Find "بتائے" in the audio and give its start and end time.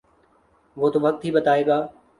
1.31-1.65